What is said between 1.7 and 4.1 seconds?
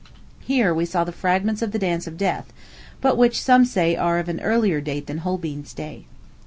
the Dance of Death, but which some say